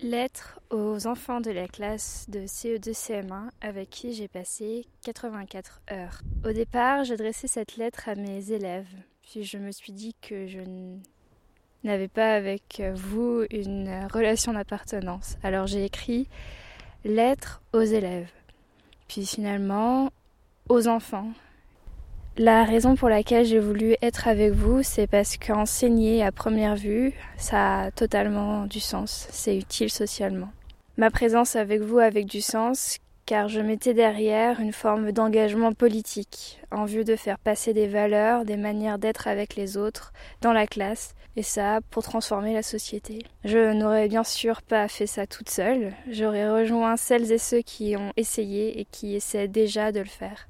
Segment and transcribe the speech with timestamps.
[0.00, 6.20] Lettre aux enfants de la classe de CE2-CM1 avec qui j'ai passé 84 heures.
[6.44, 8.86] Au départ, j'adressais cette lettre à mes élèves,
[9.22, 10.60] puis je me suis dit que je
[11.82, 15.36] n'avais pas avec vous une relation d'appartenance.
[15.42, 16.28] Alors j'ai écrit
[17.04, 18.30] Lettre aux élèves,
[19.08, 20.12] puis finalement
[20.68, 21.32] aux enfants
[22.38, 27.12] la raison pour laquelle j'ai voulu être avec vous, c'est parce qu'enseigner à première vue,
[27.36, 30.48] ça a totalement du sens, c'est utile socialement.
[30.96, 36.60] Ma présence avec vous avec du sens car je mettais derrière une forme d'engagement politique
[36.70, 40.66] en vue de faire passer des valeurs, des manières d'être avec les autres dans la
[40.66, 43.24] classe et ça pour transformer la société.
[43.44, 47.96] Je n'aurais bien sûr pas fait ça toute seule, j'aurais rejoint celles et ceux qui
[47.96, 50.48] ont essayé et qui essaient déjà de le faire.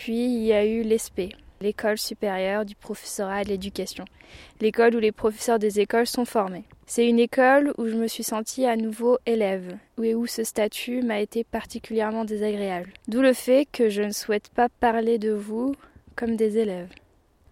[0.00, 4.06] Puis il y a eu l'ESP, l'école supérieure du professorat de l'éducation,
[4.62, 6.64] l'école où les professeurs des écoles sont formés.
[6.86, 11.02] C'est une école où je me suis sentie à nouveau élève, et où ce statut
[11.02, 12.94] m'a été particulièrement désagréable.
[13.08, 15.74] D'où le fait que je ne souhaite pas parler de vous
[16.16, 16.88] comme des élèves.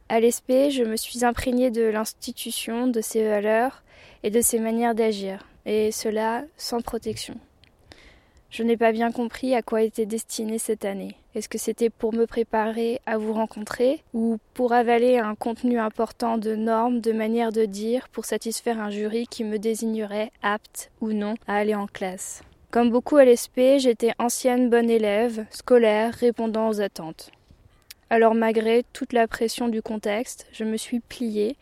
[0.09, 3.83] À l'ESP, je me suis imprégnée de l'institution, de ses valeurs
[4.23, 7.39] et de ses manières d'agir, et cela sans protection.
[8.51, 11.17] Je n'ai pas bien compris à quoi était destinée cette année.
[11.35, 16.39] Est-ce que c'était pour me préparer à vous rencontrer ou pour avaler un contenu important
[16.39, 21.13] de normes, de manières de dire pour satisfaire un jury qui me désignerait apte ou
[21.13, 22.43] non à aller en classe?
[22.71, 27.31] Comme beaucoup à l'ESP, j'étais ancienne bonne élève, scolaire, répondant aux attentes.
[28.11, 31.57] Alors malgré toute la pression du contexte, je me suis pliée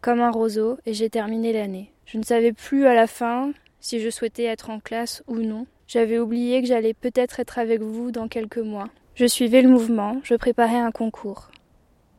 [0.00, 1.92] comme un roseau et j'ai terminé l'année.
[2.06, 5.66] Je ne savais plus à la fin si je souhaitais être en classe ou non.
[5.86, 8.88] J'avais oublié que j'allais peut-être être avec vous dans quelques mois.
[9.14, 11.50] Je suivais le mouvement, je préparais un concours.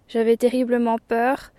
[0.08, 1.52] J'avais terriblement peur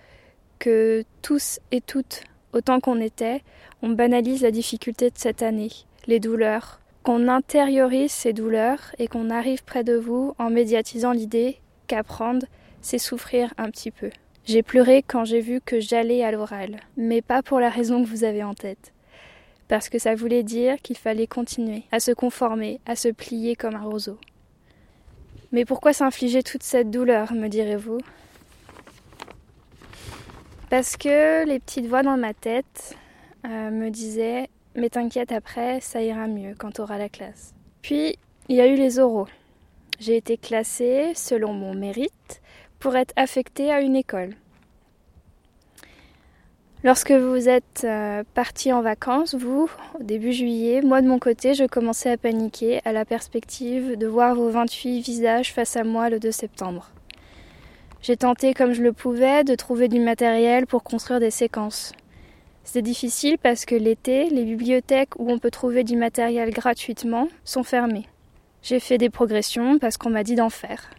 [0.59, 3.43] que tous et toutes, autant qu'on était,
[3.81, 5.71] on banalise la difficulté de cette année,
[6.07, 11.59] les douleurs, qu'on intériorise ces douleurs et qu'on arrive près de vous en médiatisant l'idée
[11.87, 12.47] qu'apprendre,
[12.81, 14.11] c'est souffrir un petit peu.
[14.45, 18.09] J'ai pleuré quand j'ai vu que j'allais à l'oral, mais pas pour la raison que
[18.09, 18.93] vous avez en tête
[19.69, 23.75] parce que ça voulait dire qu'il fallait continuer à se conformer, à se plier comme
[23.75, 24.19] un roseau.
[25.53, 27.99] Mais pourquoi s'infliger toute cette douleur, me direz-vous?
[30.71, 32.97] Parce que les petites voix dans ma tête
[33.45, 37.53] euh, me disaient Mais t'inquiète, après, ça ira mieux quand tu auras la classe.
[37.83, 38.17] Puis,
[38.49, 39.29] il y a eu les oraux.
[40.01, 42.41] J'ai été classée selon mon mérite
[42.79, 44.35] pour être affectée à une école.
[46.85, 49.71] Lorsque vous êtes euh, parti en vacances, vous,
[50.01, 54.07] au début juillet, moi de mon côté, je commençais à paniquer à la perspective de
[54.09, 56.91] voir vos 28 visages face à moi le 2 septembre.
[58.03, 61.93] J'ai tenté comme je le pouvais de trouver du matériel pour construire des séquences.
[62.65, 67.63] C'est difficile parce que l'été, les bibliothèques où on peut trouver du matériel gratuitement sont
[67.63, 68.09] fermées.
[68.61, 70.91] J'ai fait des progressions parce qu'on m'a dit d'en faire.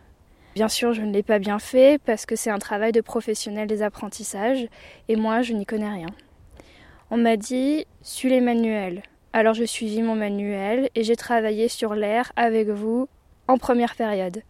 [0.55, 3.67] Bien sûr, je ne l'ai pas bien fait parce que c'est un travail de professionnel
[3.67, 4.67] des apprentissages
[5.07, 6.09] et moi, je n'y connais rien.
[7.09, 9.01] On m'a dit suis les manuels.
[9.33, 13.07] Alors j'ai suivi mon manuel et j'ai travaillé sur l'air avec vous
[13.47, 14.43] en première période.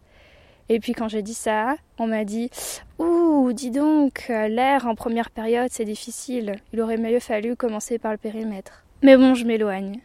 [0.68, 2.50] Et puis quand j'ai dit ça, on m'a dit
[2.98, 6.56] Ouh, dis donc, l'air en première période c'est difficile.
[6.74, 8.84] Il aurait mieux fallu commencer par le périmètre.
[9.02, 10.00] Mais bon, je m'éloigne.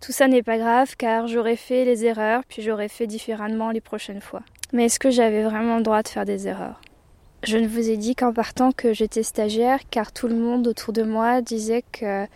[0.00, 3.80] Tout ça n'est pas grave car j'aurais fait les erreurs puis j'aurais fait différemment les
[3.80, 4.42] prochaines fois.
[4.72, 6.80] Mais est-ce que j'avais vraiment le droit de faire des erreurs?
[7.44, 10.92] Je ne vous ai dit qu'en partant que j'étais stagiaire car tout le monde autour
[10.92, 12.26] de moi disait que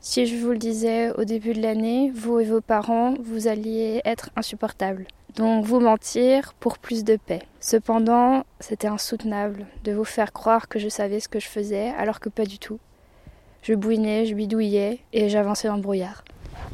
[0.00, 4.00] si je vous le disais au début de l'année, vous et vos parents, vous alliez
[4.04, 5.06] être insupportables.
[5.36, 7.42] Donc vous mentir pour plus de paix.
[7.60, 12.18] Cependant, c'était insoutenable de vous faire croire que je savais ce que je faisais alors
[12.18, 12.78] que pas du tout.
[13.62, 16.24] Je bouinais, je bidouillais et j'avançais dans le brouillard.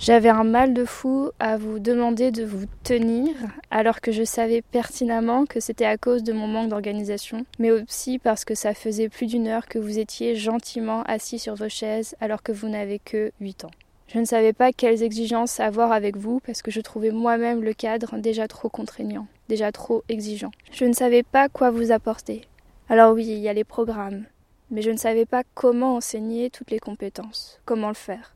[0.04, 3.34] J'avais un mal de fou à vous demander de vous tenir,
[3.70, 8.18] alors que je savais pertinemment que c'était à cause de mon manque d'organisation, mais aussi
[8.18, 12.16] parce que ça faisait plus d'une heure que vous étiez gentiment assis sur vos chaises
[12.20, 13.70] alors que vous n'avez que 8 ans.
[14.08, 17.72] Je ne savais pas quelles exigences avoir avec vous parce que je trouvais moi-même le
[17.72, 20.50] cadre déjà trop contraignant, déjà trop exigeant.
[20.70, 22.42] Je ne savais pas quoi vous apporter.
[22.90, 24.24] Alors oui, il y a les programmes,
[24.70, 28.34] mais je ne savais pas comment enseigner toutes les compétences, comment le faire.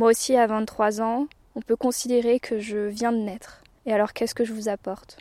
[0.00, 3.62] Moi aussi, à 23 ans, on peut considérer que je viens de naître.
[3.84, 5.18] Et alors, qu'est-ce que je vous apporte?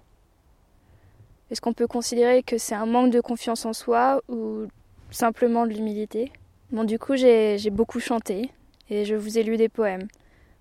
[1.51, 4.67] Est-ce qu'on peut considérer que c'est un manque de confiance en soi ou
[5.11, 6.31] simplement de l'humilité?
[6.71, 8.51] Bon, du coup, j'ai beaucoup chanté
[8.89, 10.07] et je vous ai lu des poèmes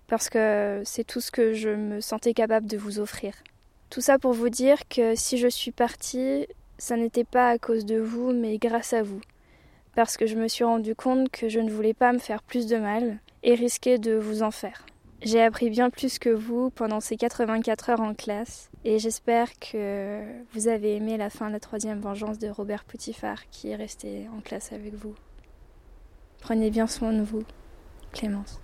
[0.07, 3.35] parce que c'est tout ce que je me sentais capable de vous offrir.
[3.89, 6.45] Tout ça pour vous dire que si je suis partie,
[6.77, 9.21] ça n'était pas à cause de vous, mais grâce à vous
[9.95, 12.67] parce que je me suis rendu compte que je ne voulais pas me faire plus
[12.67, 14.85] de mal et risquer de vous en faire.
[15.21, 20.23] J'ai appris bien plus que vous pendant ces 84 heures en classe et j'espère que
[20.53, 24.27] vous avez aimé la fin de la troisième vengeance de Robert Poutifard qui est resté
[24.37, 25.15] en classe avec vous.
[26.39, 27.43] Prenez bien soin de vous,
[28.13, 28.61] Clémence.